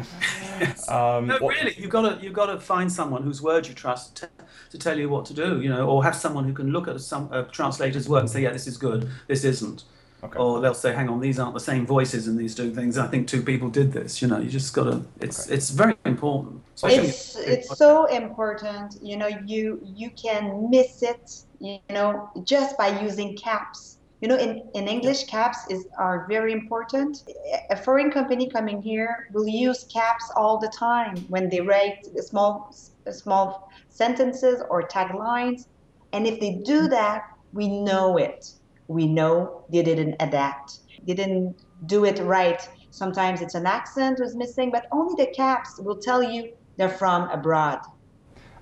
um, 0.88 1.28
no, 1.28 1.38
really, 1.40 1.76
you've 1.78 1.92
got 1.92 2.02
to 2.10 2.24
you've 2.24 2.34
got 2.34 2.48
to 2.48 2.60
find 2.60 2.92
someone 2.92 3.22
whose 3.22 3.40
word 3.40 3.68
you 3.68 3.76
trust 3.76 4.16
to, 4.16 4.30
to, 4.72 4.80
tell 4.80 4.98
you 4.98 5.10
what 5.10 5.26
to 5.26 5.34
do, 5.34 5.62
you 5.62 5.70
know, 5.70 5.88
or 5.88 6.04
have 6.04 6.16
someone 6.16 6.44
who 6.46 6.54
can 6.54 6.72
look 6.72 6.88
at 6.88 7.00
some 7.02 7.32
a 7.32 7.44
translator's 7.44 8.10
work 8.10 8.22
and 8.22 8.30
say, 8.30 8.42
yeah, 8.42 8.52
this 8.52 8.66
is 8.66 8.78
good, 8.78 9.12
this 9.28 9.44
isn't. 9.44 9.84
Okay. 10.24 10.40
Or 10.40 10.62
they'll 10.62 10.74
say, 10.74 10.94
"Hang 10.94 11.10
on, 11.10 11.20
these 11.20 11.38
aren't 11.38 11.54
the 11.54 11.60
same 11.60 11.86
voices 11.86 12.28
in 12.28 12.38
these 12.38 12.56
two 12.56 12.74
things." 12.74 12.98
I 12.98 13.08
think 13.08 13.28
two 13.28 13.42
people 13.42 13.70
did 13.70 13.92
this. 13.92 14.22
You 14.22 14.30
know, 14.30 14.40
you 14.40 14.50
just 14.50 14.74
got 14.74 14.86
to. 14.86 15.02
It's 15.20 15.48
okay. 15.48 15.56
it's 15.56 15.70
very 15.70 15.96
important. 16.06 16.64
It's 16.84 17.36
it's 17.36 17.78
so 17.78 18.06
important. 18.06 18.98
You 19.02 19.18
know, 19.18 19.28
you 19.46 19.82
you 19.84 20.10
can 20.12 20.70
miss 20.70 21.04
it. 21.04 21.44
You 21.60 21.80
know, 21.90 22.30
just 22.44 22.78
by 22.78 23.02
using 23.02 23.36
caps. 23.36 23.98
You 24.22 24.30
know, 24.30 24.38
in, 24.38 24.64
in 24.74 24.88
English, 24.88 25.26
caps 25.26 25.60
is 25.70 25.86
are 25.98 26.26
very 26.30 26.54
important. 26.54 27.24
A 27.70 27.76
foreign 27.76 28.10
company 28.10 28.50
coming 28.50 28.82
here 28.82 29.28
will 29.34 29.48
use 29.48 29.84
caps 29.92 30.32
all 30.38 30.58
the 30.58 30.70
time 30.70 31.18
when 31.28 31.50
they 31.50 31.60
write 31.60 32.08
small 32.22 32.74
small 33.12 33.70
sentences 33.90 34.64
or 34.70 34.88
taglines, 34.88 35.68
and 36.14 36.26
if 36.26 36.40
they 36.40 36.54
do 36.64 36.84
mm-hmm. 36.84 36.92
that, 36.92 37.24
we 37.52 37.68
know 37.68 38.18
it 38.18 38.54
we 38.88 39.08
know 39.08 39.66
they 39.70 39.84
didn't 39.84 40.16
adapt. 40.20 40.80
They 41.06 41.14
didn't 41.14 41.56
do 41.86 42.06
it 42.06 42.20
right. 42.20 42.68
Sometimes 42.92 43.42
it's 43.42 43.56
an 43.56 43.66
accent 43.66 44.20
was 44.20 44.36
missing, 44.36 44.72
but 44.72 44.88
only 44.92 45.24
the 45.24 45.32
caps 45.32 45.80
will 45.80 45.98
tell 45.98 46.22
you 46.22 46.54
they're 46.78 46.90
from 46.90 47.30
abroad. 47.30 47.80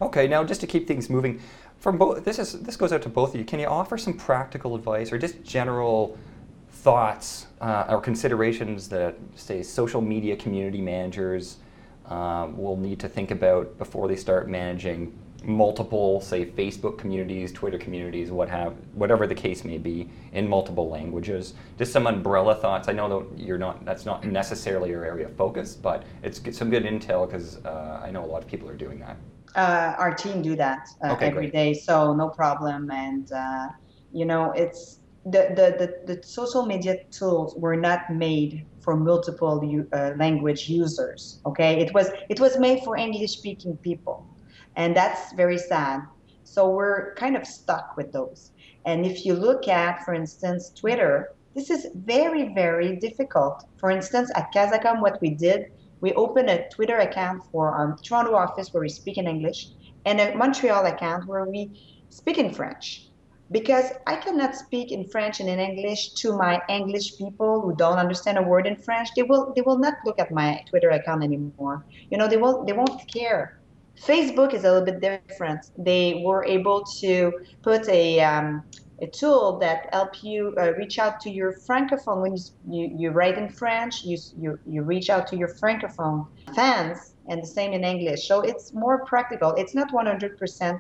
Okay, 0.01 0.27
now 0.27 0.43
just 0.43 0.61
to 0.61 0.67
keep 0.67 0.87
things 0.87 1.09
moving, 1.09 1.39
from 1.77 1.97
both 1.97 2.23
this 2.23 2.39
is 2.39 2.61
this 2.61 2.75
goes 2.75 2.93
out 2.93 3.01
to 3.03 3.09
both 3.09 3.33
of 3.33 3.39
you. 3.39 3.45
Can 3.45 3.59
you 3.59 3.67
offer 3.67 3.97
some 3.97 4.13
practical 4.13 4.75
advice 4.75 5.11
or 5.11 5.17
just 5.17 5.43
general 5.43 6.17
thoughts 6.69 7.47
uh, 7.59 7.85
or 7.89 8.01
considerations 8.01 8.89
that 8.89 9.15
say 9.35 9.61
social 9.61 10.01
media 10.01 10.35
community 10.35 10.81
managers 10.81 11.57
um, 12.07 12.57
will 12.57 12.77
need 12.77 12.99
to 12.99 13.07
think 13.07 13.31
about 13.31 13.77
before 13.77 14.07
they 14.07 14.15
start 14.15 14.49
managing 14.49 15.17
multiple, 15.43 16.21
say, 16.21 16.45
Facebook 16.45 16.97
communities, 16.97 17.51
Twitter 17.51 17.77
communities, 17.77 18.31
what 18.31 18.49
have, 18.49 18.75
whatever 18.93 19.25
the 19.27 19.35
case 19.35 19.63
may 19.63 19.77
be, 19.77 20.09
in 20.33 20.47
multiple 20.47 20.89
languages. 20.89 21.53
Just 21.77 21.91
some 21.91 22.07
umbrella 22.07 22.55
thoughts. 22.55 22.87
I 22.87 22.93
know 22.93 23.07
that 23.09 23.39
you're 23.39 23.57
not. 23.57 23.83
That's 23.85 24.05
not 24.05 24.23
necessarily 24.25 24.89
your 24.89 25.03
area 25.03 25.27
of 25.27 25.35
focus, 25.35 25.75
but 25.75 26.03
it's 26.23 26.41
some 26.57 26.69
good 26.69 26.83
intel 26.83 27.27
because 27.27 27.63
uh, 27.65 28.01
I 28.03 28.11
know 28.11 28.23
a 28.23 28.27
lot 28.27 28.43
of 28.43 28.47
people 28.47 28.69
are 28.69 28.75
doing 28.75 28.99
that. 28.99 29.17
Uh, 29.55 29.95
our 29.97 30.13
team 30.13 30.41
do 30.41 30.55
that 30.55 30.87
uh, 31.03 31.11
Okay, 31.13 31.27
every 31.27 31.49
great. 31.49 31.53
day, 31.53 31.73
so 31.73 32.13
no 32.13 32.29
problem. 32.29 32.89
And 32.91 33.31
uh, 33.31 33.69
you 34.13 34.25
know, 34.25 34.51
it's 34.51 34.99
the, 35.25 35.53
the, 35.55 36.03
the, 36.07 36.15
the 36.15 36.23
social 36.23 36.65
media 36.65 37.03
tools 37.11 37.55
were 37.55 37.75
not 37.75 38.09
made 38.13 38.65
for 38.79 38.95
multiple 38.95 39.85
uh, 39.93 40.11
language 40.17 40.69
users. 40.69 41.39
Okay, 41.45 41.79
it 41.79 41.93
was 41.93 42.09
it 42.29 42.39
was 42.39 42.57
made 42.57 42.83
for 42.83 42.97
English 42.97 43.31
speaking 43.31 43.77
people, 43.77 44.25
and 44.75 44.95
that's 44.95 45.33
very 45.33 45.57
sad. 45.57 46.01
So 46.43 46.69
we're 46.69 47.13
kind 47.15 47.35
of 47.35 47.45
stuck 47.45 47.95
with 47.97 48.11
those. 48.11 48.51
And 48.85 49.05
if 49.05 49.25
you 49.25 49.33
look 49.33 49.67
at, 49.67 50.03
for 50.03 50.13
instance, 50.13 50.69
Twitter, 50.69 51.33
this 51.53 51.69
is 51.69 51.87
very 51.95 52.53
very 52.53 52.95
difficult. 52.95 53.65
For 53.77 53.91
instance, 53.91 54.31
at 54.35 54.53
Casacom, 54.53 55.01
what 55.01 55.21
we 55.21 55.31
did 55.31 55.71
we 56.01 56.13
opened 56.13 56.49
a 56.49 56.67
Twitter 56.69 56.97
account 56.97 57.43
for 57.51 57.71
our 57.71 57.95
Toronto 58.03 58.35
office 58.35 58.73
where 58.73 58.81
we 58.81 58.89
speak 58.89 59.17
in 59.17 59.27
English 59.27 59.69
and 60.05 60.19
a 60.19 60.35
Montreal 60.35 60.87
account 60.87 61.27
where 61.27 61.45
we 61.45 62.03
speak 62.09 62.39
in 62.39 62.51
French. 62.51 63.07
Because 63.51 63.91
I 64.07 64.15
cannot 64.15 64.55
speak 64.55 64.91
in 64.91 65.07
French 65.07 65.39
and 65.41 65.49
in 65.49 65.59
English 65.59 66.13
to 66.13 66.35
my 66.35 66.61
English 66.69 67.17
people 67.17 67.61
who 67.61 67.75
don't 67.75 67.99
understand 67.99 68.37
a 68.37 68.41
word 68.41 68.65
in 68.65 68.77
French. 68.77 69.09
They 69.15 69.23
will 69.23 69.53
they 69.53 69.61
will 69.61 69.77
not 69.77 69.95
look 70.05 70.19
at 70.19 70.31
my 70.31 70.63
Twitter 70.69 70.89
account 70.89 71.23
anymore. 71.23 71.85
You 72.09 72.17
know, 72.17 72.27
they 72.27 72.37
won't 72.37 72.65
they 72.65 72.73
won't 72.73 73.05
care. 73.13 73.59
Facebook 74.01 74.53
is 74.53 74.63
a 74.63 74.71
little 74.71 74.85
bit 74.85 74.99
different. 74.99 75.71
They 75.77 76.21
were 76.25 76.43
able 76.43 76.83
to 77.01 77.31
put 77.61 77.87
a 77.87 78.19
um, 78.21 78.63
a 79.01 79.07
tool 79.07 79.57
that 79.59 79.89
help 79.91 80.23
you 80.23 80.53
uh, 80.59 80.73
reach 80.73 80.99
out 80.99 81.19
to 81.21 81.29
your 81.29 81.53
francophone 81.67 82.21
when 82.21 82.35
you, 82.35 82.43
you, 82.69 82.95
you 82.97 83.09
write 83.09 83.37
in 83.37 83.49
French, 83.49 84.03
you, 84.03 84.17
you, 84.39 84.59
you 84.67 84.83
reach 84.83 85.09
out 85.09 85.25
to 85.27 85.35
your 85.35 85.47
francophone 85.55 86.27
fans, 86.55 87.15
and 87.27 87.41
the 87.41 87.47
same 87.47 87.73
in 87.73 87.83
English. 87.83 88.27
So 88.27 88.41
it's 88.41 88.73
more 88.73 89.03
practical. 89.05 89.53
It's 89.55 89.73
not 89.73 89.91
100% 89.91 90.79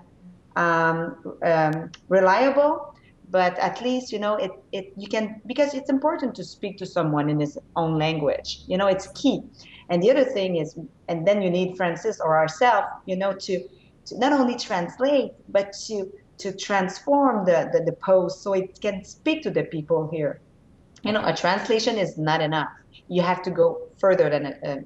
um, 0.55 1.35
um, 1.43 1.91
reliable, 2.09 2.93
but 3.31 3.57
at 3.57 3.81
least 3.81 4.11
you 4.11 4.19
know 4.19 4.35
it, 4.35 4.51
it. 4.71 4.93
You 4.97 5.07
can 5.07 5.41
because 5.47 5.73
it's 5.73 5.89
important 5.89 6.35
to 6.35 6.43
speak 6.43 6.77
to 6.77 6.85
someone 6.85 7.29
in 7.29 7.39
his 7.39 7.57
own 7.75 7.97
language. 7.97 8.59
You 8.67 8.77
know, 8.77 8.87
it's 8.87 9.07
key. 9.15 9.41
And 9.91 10.01
the 10.01 10.09
other 10.09 10.23
thing 10.23 10.55
is, 10.55 10.77
and 11.09 11.27
then 11.27 11.41
you 11.41 11.49
need 11.49 11.75
Francis 11.75 12.19
or 12.21 12.37
ourselves, 12.37 12.87
you 13.05 13.17
know, 13.17 13.33
to, 13.33 13.67
to 14.05 14.17
not 14.17 14.31
only 14.31 14.55
translate 14.55 15.33
but 15.49 15.73
to 15.87 16.11
to 16.37 16.51
transform 16.51 17.45
the, 17.45 17.69
the, 17.71 17.83
the 17.85 17.91
post 17.91 18.41
so 18.41 18.53
it 18.53 18.81
can 18.81 19.03
speak 19.05 19.43
to 19.43 19.51
the 19.51 19.61
people 19.61 20.09
here. 20.11 20.39
You 21.03 21.11
know, 21.11 21.23
a 21.23 21.35
translation 21.35 21.97
is 21.99 22.17
not 22.17 22.41
enough. 22.41 22.69
You 23.09 23.21
have 23.21 23.43
to 23.43 23.51
go 23.51 23.89
further 23.99 24.27
than 24.27 24.45
uh, 24.47 24.77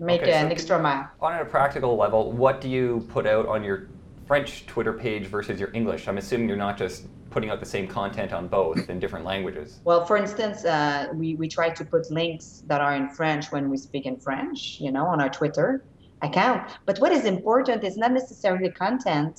make 0.00 0.22
Okay, 0.22 0.32
an 0.32 0.46
could- 0.46 0.52
extra 0.52 0.82
mile. 0.82 1.08
On 1.20 1.32
a 1.38 1.44
practical 1.44 1.96
level, 1.96 2.32
what 2.32 2.60
do 2.60 2.68
you 2.68 3.06
put 3.10 3.26
out 3.26 3.46
on 3.46 3.62
your 3.62 3.86
French 4.26 4.66
Twitter 4.66 4.92
page 4.92 5.26
versus 5.26 5.60
your 5.60 5.70
English? 5.72 6.08
I'm 6.08 6.18
assuming 6.18 6.48
you're 6.48 6.56
not 6.56 6.76
just 6.76 7.06
putting 7.34 7.50
out 7.50 7.58
the 7.58 7.72
same 7.76 7.88
content 7.88 8.32
on 8.32 8.46
both 8.46 8.88
in 8.88 9.00
different 9.00 9.24
languages. 9.32 9.80
Well, 9.82 10.06
for 10.06 10.16
instance, 10.16 10.64
uh, 10.64 11.08
we, 11.12 11.34
we 11.34 11.48
try 11.48 11.68
to 11.68 11.84
put 11.84 12.08
links 12.10 12.62
that 12.68 12.80
are 12.80 12.94
in 12.94 13.08
French 13.10 13.50
when 13.50 13.68
we 13.68 13.76
speak 13.76 14.06
in 14.06 14.16
French, 14.26 14.78
you 14.80 14.92
know, 14.92 15.04
on 15.04 15.20
our 15.20 15.28
Twitter 15.28 15.84
account. 16.22 16.62
But 16.86 16.96
what 16.98 17.10
is 17.10 17.24
important 17.24 17.82
is 17.82 17.96
not 17.96 18.12
necessarily 18.12 18.70
content, 18.70 19.34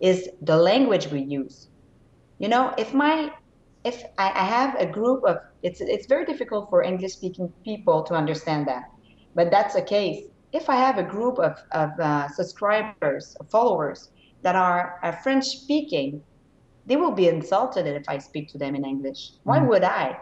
is 0.00 0.28
the 0.42 0.56
language 0.56 1.06
we 1.06 1.22
use. 1.22 1.68
You 2.38 2.48
know, 2.48 2.74
if 2.76 2.92
my 2.92 3.32
if 3.84 4.02
I, 4.18 4.28
I 4.42 4.44
have 4.56 4.74
a 4.86 4.86
group 4.98 5.22
of 5.24 5.36
it's 5.62 5.80
it's 5.80 6.06
very 6.06 6.24
difficult 6.32 6.68
for 6.68 6.82
English 6.82 7.12
speaking 7.12 7.46
people 7.64 8.02
to 8.08 8.14
understand 8.14 8.66
that. 8.66 8.84
But 9.36 9.50
that's 9.54 9.74
the 9.74 9.82
case. 9.82 10.24
If 10.52 10.68
I 10.68 10.76
have 10.86 10.98
a 10.98 11.02
group 11.16 11.38
of, 11.38 11.54
of 11.72 11.90
uh, 12.00 12.28
subscribers, 12.28 13.36
followers 13.50 14.10
that 14.42 14.56
are 14.56 14.98
uh, 15.02 15.12
French 15.12 15.44
speaking, 15.44 16.22
they 16.86 16.96
will 16.96 17.12
be 17.12 17.28
insulted 17.28 17.86
if 17.86 18.08
I 18.08 18.18
speak 18.18 18.48
to 18.52 18.58
them 18.58 18.74
in 18.74 18.84
English. 18.84 19.32
Why 19.42 19.58
would 19.58 19.84
I? 19.84 20.18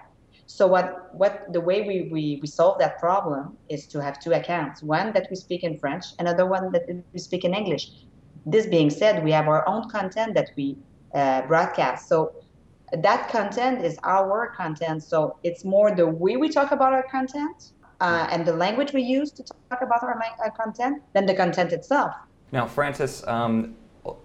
So 0.47 0.67
what 0.67 1.15
what 1.15 1.53
the 1.53 1.61
way 1.61 1.83
we, 1.83 2.09
we, 2.13 2.39
we 2.43 2.47
solve 2.47 2.79
that 2.79 2.99
problem 2.99 3.57
is 3.69 3.87
to 3.89 4.03
have 4.03 4.21
two 4.21 4.33
accounts, 4.33 4.83
one 4.83 5.13
that 5.13 5.29
we 5.31 5.37
speak 5.37 5.65
in 5.65 5.79
French, 5.79 6.05
another 6.19 6.47
one 6.47 6.73
that 6.73 6.85
we 7.13 7.19
speak 7.19 7.45
in 7.45 7.55
English. 7.55 7.91
This 8.47 8.67
being 8.67 8.91
said, 8.91 9.25
we 9.25 9.33
have 9.33 9.49
our 9.49 9.67
own 9.67 9.89
content 9.89 10.35
that 10.35 10.51
we 10.57 10.77
uh, 11.15 11.43
broadcast. 11.43 12.09
So 12.09 12.35
that 12.93 13.29
content 13.31 13.85
is 13.85 13.99
our 14.05 14.53
content. 14.55 15.03
So 15.03 15.39
it's 15.43 15.65
more 15.65 15.95
the 15.95 16.07
way 16.07 16.37
we 16.37 16.49
talk 16.49 16.73
about 16.73 16.93
our 16.93 17.05
content 17.05 17.73
uh, 18.01 18.27
and 18.31 18.45
the 18.45 18.53
language 18.53 18.93
we 18.93 19.03
use 19.03 19.31
to 19.33 19.43
talk 19.71 19.81
about 19.81 20.03
our, 20.03 20.21
our 20.41 20.51
content 20.51 21.03
than 21.15 21.25
the 21.25 21.35
content 21.35 21.73
itself. 21.73 22.15
Now, 22.53 22.67
Francis, 22.67 23.27
um, 23.27 23.77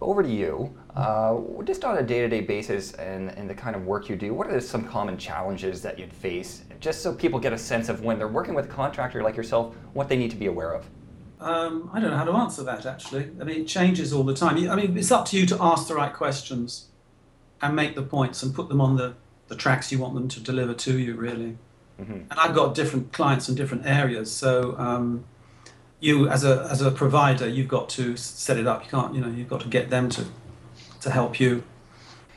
over 0.02 0.22
to 0.22 0.30
you. 0.30 0.76
Uh, 0.96 1.40
just 1.64 1.86
on 1.86 1.98
a 1.98 2.04
day-to-day 2.04 2.42
basis 2.42 2.94
and, 2.94 3.30
and 3.32 3.50
the 3.50 3.54
kind 3.54 3.76
of 3.76 3.86
work 3.86 4.10
you 4.10 4.16
do, 4.16 4.34
what 4.34 4.48
are 4.48 4.60
some 4.60 4.84
common 4.84 5.18
challenges 5.18 5.82
that 5.82 6.00
you'd 6.00 6.12
face, 6.12 6.64
just 6.80 7.02
so 7.04 7.14
people 7.14 7.40
get 7.40 7.54
a 7.54 7.58
sense 7.58 7.90
of 7.90 8.04
when 8.04 8.18
they're 8.18 8.28
working 8.28 8.56
with 8.56 8.66
a 8.66 8.70
contractor 8.70 9.22
like 9.22 9.38
yourself, 9.38 9.76
what 9.94 10.10
they 10.10 10.18
need 10.18 10.32
to 10.32 10.38
be 10.38 10.48
aware 10.48 10.74
of? 10.74 10.90
Um, 11.40 11.90
I 11.94 12.00
don't 12.00 12.12
know 12.12 12.18
how 12.18 12.26
to 12.26 12.34
answer 12.34 12.64
that 12.64 12.86
actually. 12.86 13.30
I 13.40 13.44
mean, 13.44 13.62
it 13.62 13.68
changes 13.68 14.12
all 14.12 14.24
the 14.24 14.34
time. 14.34 14.58
I 14.70 14.76
mean, 14.76 14.98
it's 14.98 15.12
up 15.12 15.26
to 15.28 15.40
you 15.40 15.46
to 15.46 15.58
ask 15.62 15.88
the 15.88 15.96
right 15.96 16.14
questions 16.14 16.88
and 17.62 17.76
make 17.76 17.96
the 17.96 18.02
points 18.02 18.42
and 18.44 18.54
put 18.54 18.68
them 18.68 18.82
on 18.82 18.98
the, 18.98 19.14
the 19.48 19.56
tracks 19.56 19.92
you 19.92 20.00
want 20.00 20.16
them 20.16 20.28
to 20.28 20.40
deliver 20.40 20.74
to 20.74 20.98
you, 20.98 21.16
really. 21.16 21.58
And 22.30 22.40
I've 22.40 22.56
got 22.56 22.76
different 22.76 23.12
clients 23.12 23.50
in 23.50 23.56
different 23.56 23.86
areas, 23.86 24.32
so 24.32 24.74
um, 24.78 25.26
you 26.00 26.30
as 26.30 26.46
a 26.46 26.66
as 26.72 26.82
a 26.82 26.92
provider, 26.92 27.46
you've 27.46 27.68
got 27.68 27.90
to 27.90 28.16
set 28.16 28.56
it 28.58 28.66
up. 28.66 28.86
You 28.86 28.90
can't, 28.90 29.14
you 29.14 29.20
know, 29.20 29.28
you've 29.28 29.50
got 29.50 29.60
to 29.62 29.68
get 29.68 29.90
them 29.90 30.08
to 30.12 30.24
to 31.02 31.10
help 31.10 31.40
you. 31.40 31.64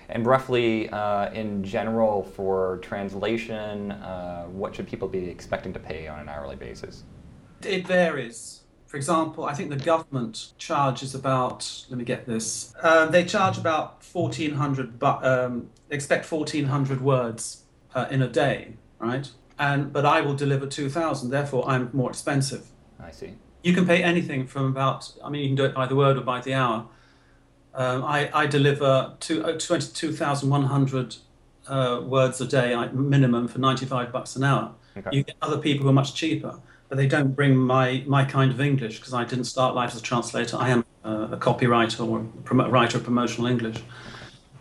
And 0.09 0.26
roughly, 0.26 0.90
uh, 0.90 1.33
in 1.33 1.64
general, 1.64 2.23
for 2.23 2.78
translation, 2.83 3.92
uh, 3.92 4.45
what 4.45 4.75
should 4.75 4.87
people 4.87 5.09
be 5.09 5.28
expecting 5.28 5.73
to 5.73 5.78
pay 5.78 6.07
on 6.07 6.21
an 6.21 6.28
hourly 6.28 6.57
basis? 6.57 7.04
It 7.62 7.87
varies. 7.87 8.61
For 8.87 8.99
example, 8.99 9.45
I 9.45 9.54
think 9.54 9.71
the 9.71 9.76
government 9.76 10.52
charges 10.59 11.14
about. 11.14 11.87
Let 11.88 11.99
me 11.99 12.04
get 12.04 12.26
this. 12.26 12.75
Uh, 12.83 13.07
they 13.07 13.25
charge 13.25 13.57
about 13.57 14.04
fourteen 14.04 14.52
hundred, 14.52 14.99
but 14.99 15.25
um, 15.25 15.71
expect 15.88 16.26
fourteen 16.26 16.66
hundred 16.66 17.00
words 17.00 17.64
uh, 17.95 18.07
in 18.11 18.21
a 18.21 18.28
day, 18.28 18.75
right? 18.99 19.31
And 19.59 19.95
but 19.95 20.04
I 20.04 20.21
will 20.21 20.35
deliver 20.35 20.66
two 20.66 20.90
thousand. 20.90 21.31
Therefore, 21.31 21.66
I'm 21.66 21.88
more 21.95 22.11
expensive. 22.11 22.66
I 23.00 23.12
see. 23.12 23.33
You 23.62 23.73
can 23.73 23.87
pay 23.87 24.02
anything 24.02 24.47
from 24.47 24.66
about. 24.66 25.11
I 25.25 25.31
mean, 25.31 25.40
you 25.40 25.49
can 25.49 25.57
do 25.57 25.64
it 25.64 25.75
by 25.75 25.87
the 25.87 25.97
word 25.97 26.19
or 26.19 26.23
by 26.23 26.42
the 26.42 26.52
hour. 26.52 26.87
Um, 27.75 28.05
I, 28.05 28.31
I 28.35 28.47
deliver 28.47 29.14
two, 29.21 29.45
uh, 29.45 29.59
22,100 29.59 31.17
uh, 31.69 32.00
words 32.05 32.41
a 32.41 32.47
day 32.47 32.75
I, 32.75 32.88
minimum 32.88 33.49
for 33.49 33.59
95 33.59 34.12
bucks 34.12 34.37
an 34.37 34.45
hour. 34.45 34.75
Okay. 34.97 35.11
You 35.12 35.23
get 35.23 35.37
other 35.41 35.59
people 35.59 35.85
who 35.85 35.88
are 35.88 35.95
much 35.95 36.14
cheaper, 36.14 36.59
but 36.88 36.97
they 36.97 37.07
don't 37.07 37.35
bring 37.35 37.57
my, 37.57 38.05
my 38.07 38.25
kind 38.25 38.50
of 38.50 38.61
English 38.61 38.99
because 38.99 39.14
I 39.14 39.25
didn't 39.25 39.45
start 39.45 39.75
life 39.75 39.95
as 39.95 40.00
a 40.00 40.02
translator. 40.02 40.59
I 40.59 40.69
am 40.69 40.85
uh, 41.05 41.29
a 41.33 41.37
copywriter 41.37 42.07
or 42.07 42.21
a 42.21 42.25
promo- 42.43 42.71
writer 42.71 42.99
of 42.99 43.05
promotional 43.05 43.47
English, 43.47 43.83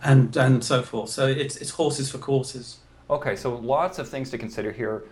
and 0.04 0.36
and 0.38 0.64
so 0.64 0.82
forth. 0.82 1.10
So 1.10 1.28
it's 1.28 1.58
it's 1.58 1.72
horses 1.72 2.10
for 2.10 2.18
courses. 2.18 2.78
Okay, 3.10 3.36
so 3.36 3.56
lots 3.58 4.00
of 4.00 4.08
things 4.08 4.30
to 4.32 4.38
consider 4.38 4.72
here. 4.72 5.04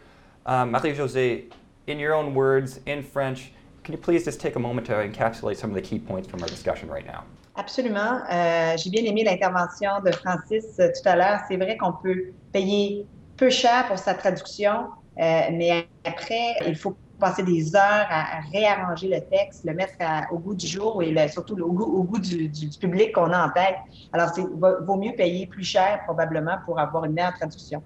Um, 0.45 0.71
Marie-Josée, 0.71 1.51
in 1.87 1.99
your 1.99 2.13
own 2.13 2.33
words, 2.33 2.79
in 2.85 3.03
French, 3.03 3.51
can 3.83 3.93
you 3.93 3.97
please 3.99 4.23
just 4.23 4.39
take 4.39 4.55
a 4.55 4.59
moment 4.59 4.87
to 4.87 4.93
encapsulate 4.93 5.57
some 5.57 5.69
of 5.69 5.75
the 5.75 5.81
key 5.81 5.99
points 5.99 6.27
from 6.29 6.41
our 6.41 6.47
discussion 6.47 6.87
right 6.87 7.05
now? 7.05 7.25
Absolument. 7.55 8.21
Euh, 8.31 8.77
J'ai 8.77 8.89
bien 8.89 9.03
aimé 9.03 9.23
l'intervention 9.23 9.89
de 10.05 10.11
Francis 10.11 10.65
euh, 10.79 10.87
tout 10.89 11.09
à 11.09 11.15
l'heure. 11.15 11.39
C'est 11.49 11.57
vrai 11.57 11.75
qu'on 11.77 11.93
peut 12.01 12.15
payer 12.51 13.09
peu 13.35 13.49
cher 13.49 13.87
pour 13.87 13.97
sa 13.97 14.13
traduction, 14.13 14.71
euh, 15.19 15.41
mais 15.51 15.89
après, 16.05 16.55
il 16.67 16.75
faut 16.77 16.99
passer 17.19 17.43
des 17.43 17.75
heures 17.75 18.07
à, 18.09 18.39
réarranger 18.53 19.09
le 19.09 19.19
texte, 19.29 19.61
le 19.65 19.73
mettre 19.73 19.93
au 20.31 20.39
goût 20.39 20.55
du 20.55 20.67
jour 20.67 21.03
et 21.03 21.27
surtout 21.27 21.55
au 21.59 22.03
goût, 22.03 22.17
du, 22.19 22.47
du- 22.49 22.69
public 22.79 23.13
qu'on 23.13 23.31
a 23.33 23.45
en 23.45 23.49
tête. 23.51 23.75
Alors, 24.13 24.29
il 24.37 24.45
vaut 24.85 24.95
mieux 24.97 25.13
payer 25.15 25.45
plus 25.47 25.63
cher 25.65 25.99
probablement 26.05 26.57
pour 26.65 26.79
avoir 26.79 27.03
une 27.05 27.13
meilleure 27.13 27.33
traduction. 27.33 27.83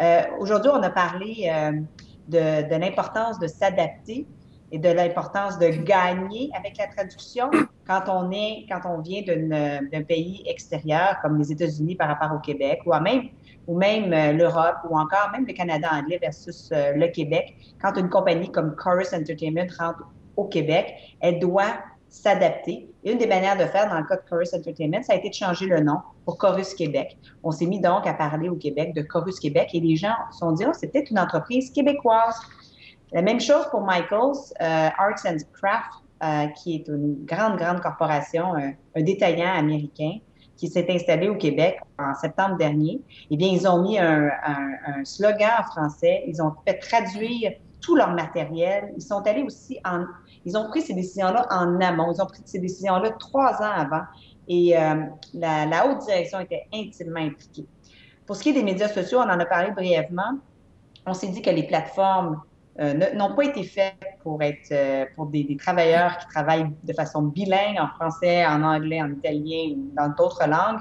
Euh, 0.00 0.22
Aujourd'hui, 0.38 0.70
on 0.74 0.82
a 0.82 0.90
parlé 0.90 1.50
euh, 1.50 1.72
de, 2.26 2.68
de 2.68 2.76
l'importance 2.76 3.38
de 3.38 3.46
s'adapter 3.46 4.28
et 4.74 4.78
de 4.78 4.88
l'importance 4.88 5.56
de 5.60 5.68
gagner 5.68 6.50
avec 6.58 6.76
la 6.78 6.88
traduction 6.88 7.48
quand 7.86 8.02
on 8.08 8.32
est, 8.32 8.66
quand 8.68 8.80
on 8.86 9.00
vient 9.00 9.22
d'un 9.22 10.02
pays 10.02 10.42
extérieur 10.46 11.20
comme 11.22 11.38
les 11.38 11.52
États-Unis 11.52 11.94
par 11.94 12.08
rapport 12.08 12.36
au 12.36 12.40
Québec 12.40 12.80
ou 12.84 12.92
même 12.94 13.28
ou 13.68 13.78
même 13.78 14.12
euh, 14.12 14.32
l'Europe 14.32 14.78
ou 14.90 14.98
encore 14.98 15.30
même 15.32 15.46
le 15.46 15.52
Canada 15.52 15.88
anglais 15.92 16.18
versus 16.20 16.70
euh, 16.72 16.92
le 16.96 17.06
Québec. 17.06 17.54
Quand 17.80 17.96
une 17.96 18.10
compagnie 18.10 18.50
comme 18.50 18.74
Chorus 18.74 19.12
Entertainment 19.12 19.66
rentre 19.78 20.02
au 20.36 20.46
Québec, 20.46 20.92
elle 21.20 21.38
doit 21.38 21.76
s'adapter. 22.08 22.90
Une 23.04 23.18
des 23.18 23.28
manières 23.28 23.56
de 23.56 23.64
faire 23.64 23.88
dans 23.88 23.98
le 23.98 24.04
cas 24.04 24.16
de 24.16 24.22
Chorus 24.28 24.52
Entertainment, 24.54 25.02
ça 25.02 25.12
a 25.12 25.16
été 25.16 25.30
de 25.30 25.34
changer 25.34 25.66
le 25.66 25.80
nom 25.80 25.98
pour 26.24 26.36
Chorus 26.36 26.74
Québec. 26.74 27.16
On 27.44 27.52
s'est 27.52 27.66
mis 27.66 27.80
donc 27.80 28.06
à 28.06 28.12
parler 28.12 28.48
au 28.48 28.56
Québec 28.56 28.92
de 28.94 29.02
Chorus 29.02 29.38
Québec 29.38 29.70
et 29.72 29.80
les 29.80 29.96
gens 29.96 30.14
se 30.32 30.38
sont 30.38 30.52
dit, 30.52 30.64
oh, 30.66 30.72
c'est 30.72 30.88
peut-être 30.88 31.10
une 31.10 31.18
entreprise 31.20 31.70
québécoise. 31.70 32.36
La 33.12 33.22
même 33.22 33.40
chose 33.40 33.66
pour 33.70 33.82
Michaels, 33.82 34.32
euh, 34.60 34.88
Arts 34.98 35.24
and 35.26 35.36
Craft, 35.52 35.90
euh, 36.22 36.46
qui 36.56 36.76
est 36.76 36.88
une 36.88 37.24
grande, 37.24 37.58
grande 37.58 37.80
corporation, 37.80 38.54
un, 38.54 38.72
un 38.96 39.02
détaillant 39.02 39.52
américain 39.54 40.18
qui 40.56 40.68
s'est 40.68 40.86
installé 40.88 41.28
au 41.28 41.36
Québec 41.36 41.78
en 41.98 42.14
septembre 42.14 42.56
dernier. 42.56 43.00
Eh 43.30 43.36
bien, 43.36 43.48
ils 43.48 43.66
ont 43.68 43.82
mis 43.82 43.98
un, 43.98 44.28
un- 44.44 44.76
un 44.86 45.04
slogan 45.04 45.50
en 45.60 45.64
français. 45.64 46.24
Ils 46.26 46.40
ont 46.42 46.52
fait 46.66 46.78
traduire 46.78 47.52
tout 47.80 47.96
leur 47.96 48.12
matériel. 48.12 48.92
Ils 48.96 49.02
sont 49.02 49.20
allés 49.26 49.42
aussi 49.42 49.78
en... 49.84 50.04
Ils 50.46 50.56
ont 50.56 50.68
pris 50.68 50.82
ces 50.82 50.94
décisions-là 50.94 51.46
en 51.50 51.80
amont. 51.80 52.12
Ils 52.12 52.22
ont 52.22 52.26
pris 52.26 52.40
ces 52.44 52.58
décisions-là 52.58 53.10
trois 53.18 53.60
ans 53.62 53.72
avant. 53.74 54.02
Et 54.48 54.76
euh, 54.78 55.02
la, 55.34 55.66
la 55.66 55.86
haute 55.88 56.04
direction 56.06 56.38
était 56.40 56.66
intimement 56.72 57.20
impliquée. 57.20 57.66
Pour 58.26 58.36
ce 58.36 58.42
qui 58.42 58.50
est 58.50 58.54
des 58.54 58.62
médias 58.62 58.88
sociaux, 58.88 59.18
on 59.18 59.28
en 59.28 59.40
a 59.40 59.44
parlé 59.44 59.72
brièvement. 59.72 60.38
On 61.06 61.14
s'est 61.14 61.28
dit 61.28 61.42
que 61.42 61.50
les 61.50 61.64
plateformes 61.64 62.40
n'ont 62.78 63.34
pas 63.34 63.44
été 63.44 63.62
faites 63.62 63.94
pour 64.22 64.42
être 64.42 64.72
euh, 64.72 65.04
pour 65.14 65.26
des, 65.26 65.44
des 65.44 65.56
travailleurs 65.56 66.18
qui 66.18 66.26
travaillent 66.28 66.70
de 66.82 66.92
façon 66.92 67.22
bilingue 67.22 67.78
en 67.78 67.88
français, 67.88 68.44
en 68.44 68.62
anglais, 68.62 69.00
en 69.00 69.12
italien 69.12 69.76
dans 69.96 70.08
d'autres 70.08 70.46
langues, 70.48 70.80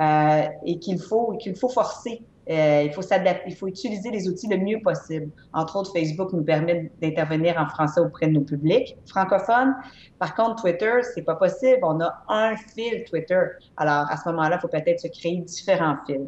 euh, 0.00 0.48
et 0.64 0.78
qu'il 0.78 0.98
faut 0.98 1.36
qu'il 1.38 1.56
faut 1.56 1.68
forcer. 1.68 2.22
Euh, 2.48 2.82
il 2.84 2.92
faut 2.92 3.02
s'adapter, 3.02 3.42
il 3.48 3.56
faut 3.56 3.66
utiliser 3.66 4.10
les 4.10 4.28
outils 4.28 4.46
le 4.46 4.58
mieux 4.58 4.80
possible. 4.80 5.32
Entre 5.52 5.76
autres, 5.76 5.92
Facebook 5.92 6.32
nous 6.32 6.44
permet 6.44 6.92
d'intervenir 7.02 7.56
en 7.58 7.66
français 7.66 8.00
auprès 8.00 8.28
de 8.28 8.32
nos 8.32 8.42
publics 8.42 8.96
francophones. 9.06 9.74
Par 10.20 10.34
contre, 10.36 10.62
Twitter, 10.62 10.92
c'est 11.14 11.22
pas 11.22 11.34
possible. 11.34 11.80
On 11.82 12.00
a 12.00 12.22
un 12.28 12.54
fil 12.56 13.02
Twitter. 13.04 13.40
Alors, 13.76 14.08
à 14.08 14.16
ce 14.16 14.28
moment-là, 14.28 14.56
il 14.56 14.60
faut 14.60 14.68
peut-être 14.68 15.00
se 15.00 15.08
créer 15.08 15.38
différents 15.38 15.96
fils. 16.06 16.20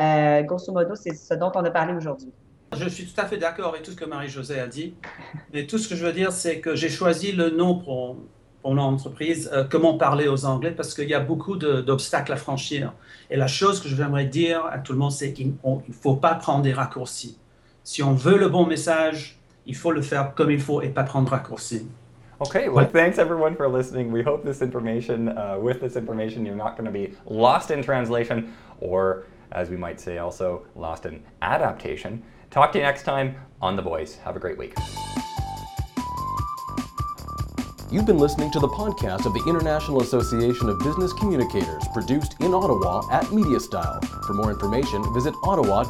Euh, 0.00 0.42
grosso 0.42 0.72
modo, 0.72 0.94
c'est 0.94 1.14
ce 1.14 1.34
dont 1.34 1.50
on 1.56 1.64
a 1.64 1.70
parlé 1.70 1.94
aujourd'hui. 1.94 2.32
Je 2.72 2.88
suis 2.88 3.06
tout 3.06 3.20
à 3.20 3.26
fait 3.26 3.36
d'accord 3.36 3.68
avec 3.68 3.82
tout 3.82 3.92
ce 3.92 3.96
que 3.96 4.04
Marie-Josée 4.04 4.58
a 4.58 4.66
dit. 4.66 4.94
Mais 5.52 5.66
tout 5.66 5.78
ce 5.78 5.88
que 5.88 5.94
je 5.94 6.04
veux 6.04 6.12
dire, 6.12 6.32
c'est 6.32 6.60
que 6.60 6.74
j'ai 6.74 6.88
choisi 6.88 7.32
le 7.32 7.50
nom 7.50 7.78
pour, 7.78 8.16
mon 8.74 8.82
entreprise, 8.82 9.50
euh, 9.52 9.64
comment 9.68 9.96
parler 9.96 10.28
aux 10.28 10.44
Anglais, 10.44 10.72
parce 10.72 10.94
qu'il 10.94 11.08
y 11.08 11.14
a 11.14 11.20
beaucoup 11.20 11.56
d'obstacles 11.56 12.32
à 12.32 12.36
franchir. 12.36 12.92
Et 13.30 13.36
la 13.36 13.46
chose 13.46 13.80
que 13.80 13.88
je 13.88 13.96
j'aimerais 13.96 14.26
dire 14.26 14.64
à 14.66 14.78
tout 14.78 14.92
le 14.92 14.98
monde, 14.98 15.12
c'est 15.12 15.32
qu'il 15.32 15.48
ne 15.64 15.92
faut 15.92 16.16
pas 16.16 16.34
prendre 16.34 16.62
des 16.62 16.72
raccourcis. 16.72 17.38
Si 17.84 18.02
on 18.02 18.14
veut 18.14 18.36
le 18.36 18.48
bon 18.48 18.66
message, 18.66 19.38
il 19.66 19.76
faut 19.76 19.92
le 19.92 20.02
faire 20.02 20.34
comme 20.34 20.50
il 20.50 20.60
faut 20.60 20.82
et 20.82 20.88
pas 20.88 21.04
prendre 21.04 21.30
raccourcis. 21.30 21.86
Okay, 22.38 22.68
well, 22.68 22.86
thanks 22.86 23.18
everyone 23.18 23.56
for 23.56 23.66
listening. 23.66 24.12
We 24.12 24.22
hope 24.22 24.44
this 24.44 24.60
information, 24.60 25.28
uh, 25.28 25.56
with 25.58 25.82
information, 25.82 26.44
you're 26.44 26.54
not 26.54 26.76
going 26.76 26.84
to 26.84 26.90
be 26.90 27.14
lost 27.24 27.70
in 27.70 27.82
translation 27.82 28.44
as 29.52 29.70
we 29.70 29.76
might 29.76 30.00
say, 30.00 30.18
also 30.18 30.66
lost 30.74 31.06
in 31.06 31.22
adaptation. 31.42 32.22
Talk 32.50 32.72
to 32.72 32.78
you 32.78 32.84
next 32.84 33.02
time 33.02 33.36
on 33.60 33.76
The 33.76 33.82
Voice. 33.82 34.16
Have 34.16 34.36
a 34.36 34.40
great 34.40 34.58
week. 34.58 34.74
You've 37.90 38.06
been 38.06 38.18
listening 38.18 38.50
to 38.50 38.58
the 38.58 38.68
podcast 38.68 39.26
of 39.26 39.32
the 39.32 39.44
International 39.46 40.02
Association 40.02 40.68
of 40.68 40.80
Business 40.80 41.12
Communicators, 41.12 41.84
produced 41.92 42.34
in 42.40 42.52
Ottawa 42.52 43.06
at 43.12 43.24
MediaStyle. 43.26 44.04
For 44.24 44.34
more 44.34 44.50
information, 44.50 45.04
visit 45.14 45.34
ottawa.iabc.com. 45.44 45.84